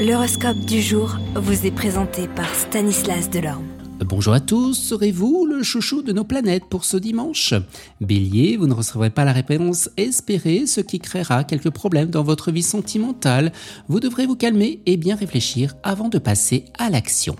[0.00, 3.66] L'horoscope du jour vous est présenté par Stanislas Delorme.
[3.98, 7.52] Bonjour à tous, serez-vous le chouchou de nos planètes pour ce dimanche?
[8.00, 12.50] Bélier, vous ne recevrez pas la réponse espérée, ce qui créera quelques problèmes dans votre
[12.50, 13.52] vie sentimentale.
[13.88, 17.36] Vous devrez vous calmer et bien réfléchir avant de passer à l'action.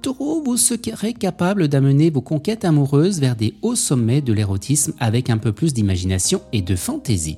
[0.00, 5.28] Taureau, vous serez capable d'amener vos conquêtes amoureuses vers des hauts sommets de l'érotisme avec
[5.28, 7.36] un peu plus d'imagination et de fantaisie.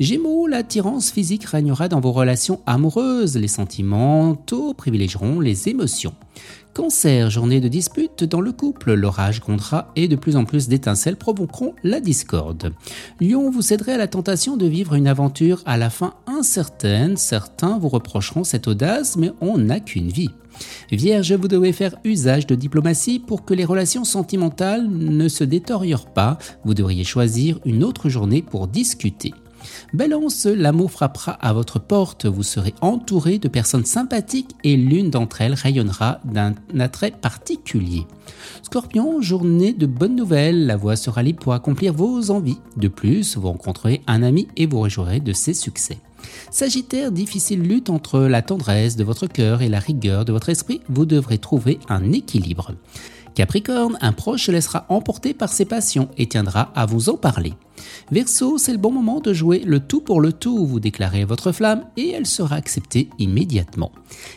[0.00, 4.36] Gémeaux, l'attirance physique régnera dans vos relations amoureuses, les sentiments
[4.76, 6.14] privilégieront les émotions.
[6.74, 11.16] Cancer, journée de dispute dans le couple, l'orage grondera et de plus en plus d'étincelles
[11.16, 12.72] provoqueront la discorde.
[13.20, 17.78] Lion, vous céderez à la tentation de vivre une aventure à la fin incertaine, certains
[17.78, 20.30] vous reprocheront cette audace, mais on n'a qu'une vie.
[20.90, 26.12] Vierge, vous devez faire usage de diplomatie pour que les relations sentimentales ne se détériorent
[26.12, 29.34] pas, vous devriez choisir une autre journée pour discuter.
[29.92, 35.40] Balance, l'amour frappera à votre porte, vous serez entouré de personnes sympathiques et l'une d'entre
[35.40, 38.06] elles rayonnera d'un attrait particulier.
[38.62, 42.58] Scorpion, journée de bonnes nouvelles, la voie sera libre pour accomplir vos envies.
[42.76, 45.98] De plus, vous rencontrerez un ami et vous réjouirez de ses succès.
[46.50, 50.80] Sagittaire, difficile lutte entre la tendresse de votre cœur et la rigueur de votre esprit,
[50.88, 52.72] vous devrez trouver un équilibre.
[53.34, 57.54] Capricorne, un proche se laissera emporter par ses passions et tiendra à vous en parler.
[58.10, 60.66] Verseau, c'est le bon moment de jouer le tout pour le tout.
[60.66, 63.92] Vous déclarez votre flamme et elle sera acceptée immédiatement.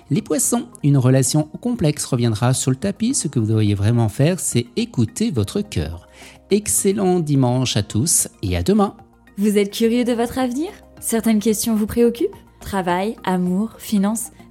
[0.10, 3.14] Les poissons, une relation complexe reviendra sur le tapis.
[3.14, 6.08] Ce que vous devriez vraiment faire, c'est écouter votre cœur.
[6.50, 8.96] Excellent dimanche à tous et à demain.
[9.38, 10.70] Vous êtes curieux de votre avenir?
[11.02, 12.36] Certaines questions vous préoccupent?
[12.62, 14.32] Travail, amour, finances?